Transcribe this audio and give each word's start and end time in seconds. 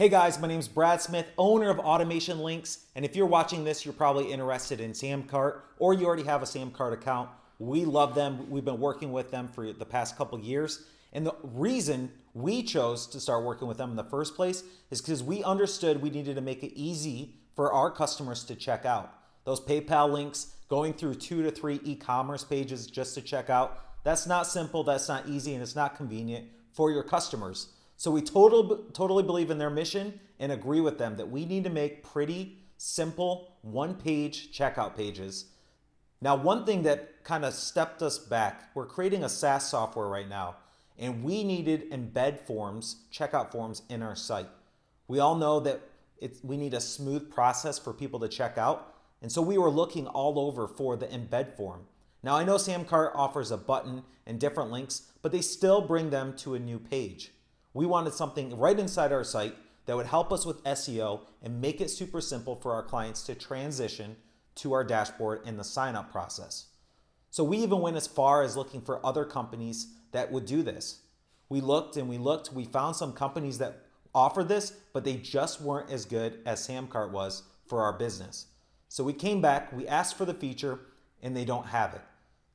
Hey 0.00 0.08
guys, 0.08 0.40
my 0.40 0.48
name 0.48 0.60
is 0.60 0.66
Brad 0.66 1.02
Smith, 1.02 1.26
owner 1.36 1.68
of 1.68 1.78
Automation 1.78 2.38
Links. 2.38 2.86
And 2.94 3.04
if 3.04 3.14
you're 3.14 3.26
watching 3.26 3.64
this, 3.64 3.84
you're 3.84 3.92
probably 3.92 4.32
interested 4.32 4.80
in 4.80 4.92
Samcart 4.92 5.60
or 5.78 5.92
you 5.92 6.06
already 6.06 6.22
have 6.22 6.42
a 6.42 6.46
Samcart 6.46 6.94
account. 6.94 7.28
We 7.58 7.84
love 7.84 8.14
them. 8.14 8.48
We've 8.48 8.64
been 8.64 8.80
working 8.80 9.12
with 9.12 9.30
them 9.30 9.46
for 9.46 9.74
the 9.74 9.84
past 9.84 10.16
couple 10.16 10.40
years. 10.40 10.86
And 11.12 11.26
the 11.26 11.34
reason 11.42 12.10
we 12.32 12.62
chose 12.62 13.06
to 13.08 13.20
start 13.20 13.44
working 13.44 13.68
with 13.68 13.76
them 13.76 13.90
in 13.90 13.96
the 13.96 14.04
first 14.04 14.36
place 14.36 14.64
is 14.90 15.02
because 15.02 15.22
we 15.22 15.44
understood 15.44 16.00
we 16.00 16.08
needed 16.08 16.34
to 16.36 16.40
make 16.40 16.62
it 16.62 16.72
easy 16.74 17.34
for 17.54 17.70
our 17.70 17.90
customers 17.90 18.42
to 18.44 18.54
check 18.54 18.86
out. 18.86 19.12
Those 19.44 19.60
PayPal 19.60 20.10
links, 20.10 20.54
going 20.70 20.94
through 20.94 21.16
two 21.16 21.42
to 21.42 21.50
three 21.50 21.78
e 21.84 21.94
commerce 21.94 22.42
pages 22.42 22.86
just 22.86 23.14
to 23.16 23.20
check 23.20 23.50
out, 23.50 24.02
that's 24.02 24.26
not 24.26 24.46
simple, 24.46 24.82
that's 24.82 25.08
not 25.08 25.28
easy, 25.28 25.52
and 25.52 25.62
it's 25.62 25.76
not 25.76 25.94
convenient 25.94 26.46
for 26.72 26.90
your 26.90 27.02
customers. 27.02 27.74
So 28.00 28.10
we 28.10 28.22
total, 28.22 28.86
totally 28.94 29.22
believe 29.22 29.50
in 29.50 29.58
their 29.58 29.68
mission 29.68 30.18
and 30.38 30.50
agree 30.50 30.80
with 30.80 30.96
them 30.96 31.16
that 31.16 31.30
we 31.30 31.44
need 31.44 31.64
to 31.64 31.70
make 31.70 32.02
pretty 32.02 32.56
simple 32.78 33.58
one 33.60 33.94
page 33.94 34.58
checkout 34.58 34.96
pages. 34.96 35.50
Now, 36.22 36.34
one 36.34 36.64
thing 36.64 36.82
that 36.84 37.24
kind 37.24 37.44
of 37.44 37.52
stepped 37.52 38.00
us 38.00 38.18
back, 38.18 38.70
we're 38.74 38.86
creating 38.86 39.22
a 39.22 39.28
SaaS 39.28 39.68
software 39.68 40.08
right 40.08 40.26
now, 40.26 40.56
and 40.98 41.22
we 41.22 41.44
needed 41.44 41.90
embed 41.90 42.40
forms, 42.40 43.02
checkout 43.12 43.52
forms 43.52 43.82
in 43.90 44.02
our 44.02 44.16
site. 44.16 44.48
We 45.06 45.18
all 45.18 45.34
know 45.34 45.60
that 45.60 45.82
we 46.42 46.56
need 46.56 46.72
a 46.72 46.80
smooth 46.80 47.30
process 47.30 47.78
for 47.78 47.92
people 47.92 48.18
to 48.20 48.28
check 48.28 48.56
out. 48.56 48.94
And 49.20 49.30
so 49.30 49.42
we 49.42 49.58
were 49.58 49.68
looking 49.68 50.06
all 50.06 50.38
over 50.38 50.66
for 50.66 50.96
the 50.96 51.08
embed 51.08 51.54
form. 51.54 51.82
Now, 52.22 52.34
I 52.34 52.44
know 52.44 52.54
Samcart 52.54 53.12
offers 53.14 53.50
a 53.50 53.58
button 53.58 54.04
and 54.26 54.40
different 54.40 54.70
links, 54.70 55.02
but 55.20 55.32
they 55.32 55.42
still 55.42 55.82
bring 55.82 56.08
them 56.08 56.34
to 56.38 56.54
a 56.54 56.58
new 56.58 56.78
page. 56.78 57.32
We 57.72 57.86
wanted 57.86 58.14
something 58.14 58.56
right 58.58 58.78
inside 58.78 59.12
our 59.12 59.24
site 59.24 59.54
that 59.86 59.96
would 59.96 60.06
help 60.06 60.32
us 60.32 60.44
with 60.44 60.62
SEO 60.64 61.20
and 61.42 61.60
make 61.60 61.80
it 61.80 61.88
super 61.90 62.20
simple 62.20 62.56
for 62.56 62.72
our 62.72 62.82
clients 62.82 63.22
to 63.22 63.34
transition 63.34 64.16
to 64.56 64.72
our 64.72 64.84
dashboard 64.84 65.46
in 65.46 65.56
the 65.56 65.64
sign 65.64 65.94
up 65.94 66.10
process. 66.10 66.66
So 67.30 67.44
we 67.44 67.58
even 67.58 67.80
went 67.80 67.96
as 67.96 68.06
far 68.06 68.42
as 68.42 68.56
looking 68.56 68.80
for 68.80 69.04
other 69.06 69.24
companies 69.24 69.88
that 70.12 70.32
would 70.32 70.46
do 70.46 70.62
this. 70.62 71.00
We 71.48 71.60
looked 71.60 71.96
and 71.96 72.08
we 72.08 72.18
looked, 72.18 72.52
we 72.52 72.64
found 72.64 72.96
some 72.96 73.12
companies 73.12 73.58
that 73.58 73.84
offered 74.14 74.48
this, 74.48 74.72
but 74.92 75.04
they 75.04 75.16
just 75.16 75.60
weren't 75.60 75.90
as 75.90 76.04
good 76.04 76.40
as 76.44 76.66
Samcart 76.66 77.12
was 77.12 77.44
for 77.66 77.82
our 77.82 77.92
business. 77.92 78.46
So 78.88 79.04
we 79.04 79.12
came 79.12 79.40
back, 79.40 79.72
we 79.72 79.86
asked 79.86 80.16
for 80.16 80.24
the 80.24 80.34
feature, 80.34 80.80
and 81.22 81.36
they 81.36 81.44
don't 81.44 81.66
have 81.66 81.94
it. 81.94 82.02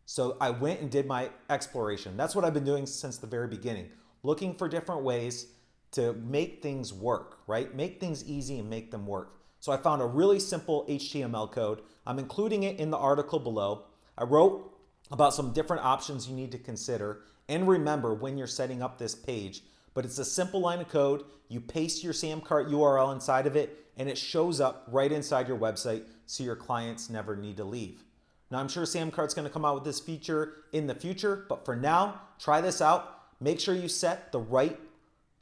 So 0.05 0.35
I 0.41 0.49
went 0.49 0.81
and 0.81 0.91
did 0.91 1.07
my 1.07 1.29
exploration. 1.49 2.17
That's 2.17 2.35
what 2.35 2.43
I've 2.43 2.53
been 2.53 2.65
doing 2.65 2.85
since 2.85 3.17
the 3.17 3.27
very 3.27 3.47
beginning 3.47 3.89
looking 4.25 4.55
for 4.55 4.67
different 4.67 5.03
ways 5.03 5.47
to 5.91 6.13
make 6.13 6.61
things 6.61 6.91
work, 6.91 7.39
right? 7.47 7.73
Make 7.73 7.99
things 7.99 8.25
easy 8.25 8.59
and 8.59 8.69
make 8.69 8.91
them 8.91 9.05
work. 9.05 9.37
So 9.59 9.71
I 9.71 9.77
found 9.77 10.01
a 10.01 10.05
really 10.05 10.39
simple 10.39 10.85
HTML 10.89 11.51
code. 11.51 11.81
I'm 12.05 12.19
including 12.19 12.63
it 12.63 12.79
in 12.79 12.91
the 12.91 12.97
article 12.97 13.39
below. 13.39 13.85
I 14.17 14.23
wrote 14.23 14.77
about 15.11 15.33
some 15.33 15.53
different 15.53 15.85
options 15.85 16.27
you 16.27 16.35
need 16.35 16.51
to 16.51 16.57
consider 16.57 17.21
and 17.47 17.67
remember 17.67 18.13
when 18.13 18.37
you're 18.37 18.47
setting 18.47 18.81
up 18.81 18.97
this 18.97 19.15
page. 19.15 19.63
But 19.93 20.05
it's 20.05 20.19
a 20.19 20.25
simple 20.25 20.59
line 20.59 20.81
of 20.81 20.89
code. 20.89 21.23
You 21.47 21.61
paste 21.61 22.03
your 22.03 22.13
Samcart 22.13 22.69
URL 22.69 23.13
inside 23.13 23.47
of 23.47 23.55
it 23.55 23.85
and 23.97 24.09
it 24.09 24.17
shows 24.17 24.59
up 24.59 24.87
right 24.91 25.11
inside 25.11 25.47
your 25.47 25.57
website 25.57 26.03
so 26.25 26.43
your 26.43 26.55
clients 26.55 27.09
never 27.09 27.35
need 27.35 27.57
to 27.57 27.63
leave. 27.63 28.03
Now 28.51 28.59
I'm 28.59 28.67
sure 28.67 28.83
Samcart's 28.83 29.33
gonna 29.33 29.49
come 29.49 29.65
out 29.65 29.75
with 29.75 29.83
this 29.83 29.99
feature 29.99 30.65
in 30.73 30.87
the 30.87 30.95
future, 30.95 31.45
but 31.47 31.65
for 31.65 31.75
now, 31.75 32.21
try 32.39 32.61
this 32.61 32.81
out. 32.81 33.24
Make 33.45 33.59
sure 33.59 33.75
you 33.75 33.87
set 33.87 34.31
the 34.31 34.39
right 34.39 34.79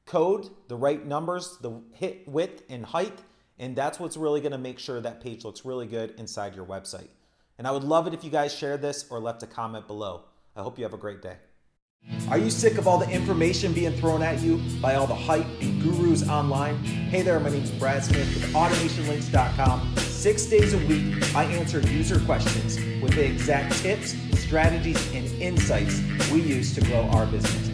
code, 0.06 0.50
the 0.68 0.76
right 0.76 1.06
numbers, 1.06 1.58
the 1.62 1.80
hit 1.94 2.28
width 2.28 2.62
and 2.68 2.86
height, 2.86 3.18
and 3.58 3.78
that's 3.78 3.98
what's 3.98 4.18
really 4.18 4.42
gonna 4.42 4.58
make 4.58 4.78
sure 4.78 5.00
that 5.00 5.22
page 5.22 5.46
looks 5.46 5.64
really 5.64 5.88
good 5.88 6.14
inside 6.18 6.54
your 6.54 6.66
website. 6.66 7.08
And 7.58 7.66
I 7.66 7.72
would 7.72 7.86
love 7.86 8.06
it 8.06 8.14
if 8.14 8.26
you 8.26 8.30
guys 8.30 8.54
shared 8.54 8.82
this 8.82 9.06
or 9.10 9.22
left 9.22 9.42
a 9.42 9.48
comment 9.48 9.88
below. 9.88 10.26
I 10.54 10.64
hope 10.64 10.78
you 10.78 10.84
have 10.84 10.94
a 10.94 10.98
great 10.98 11.22
day. 11.22 11.38
Are 12.30 12.38
you 12.38 12.50
sick 12.50 12.78
of 12.78 12.90
all 12.90 12.98
the 12.98 13.10
information 13.10 13.72
being 13.72 13.94
thrown 13.94 14.22
at 14.22 14.42
you 14.42 14.60
by 14.82 14.96
all 14.96 15.08
the 15.08 15.16
hype 15.16 15.48
and 15.62 15.82
gurus 15.82 16.28
online? 16.28 16.84
Hey 16.84 17.22
there, 17.22 17.40
my 17.40 17.52
name 17.52 17.64
is 17.64 17.72
Brad 17.72 18.04
Smith 18.04 18.28
with 18.36 18.54
AutomationLinks.com. 18.54 19.96
Six 20.00 20.46
days 20.48 20.74
a 20.74 20.88
week, 20.88 21.34
I 21.34 21.46
answer 21.46 21.80
user 21.80 22.20
questions 22.26 22.76
with 23.02 23.14
the 23.14 23.26
exact 23.26 23.76
tips, 23.76 24.14
strategies, 24.38 25.00
and 25.14 25.26
insights 25.42 26.02
we 26.34 26.42
use 26.42 26.76
to 26.76 26.82
grow 26.82 27.08
our 27.12 27.26
business. 27.28 27.73